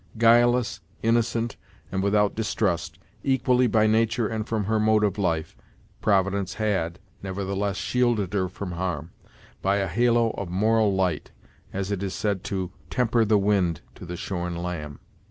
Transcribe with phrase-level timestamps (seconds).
[0.17, 1.57] Guileless, innocent,
[1.91, 5.55] and without distrust, equally by nature and from her mode of life,
[6.01, 9.11] providence had, nevertheless shielded her from harm,
[9.61, 11.29] by a halo of moral light,
[11.71, 14.99] as it is said 'to temper the wind to the shorn lamb.'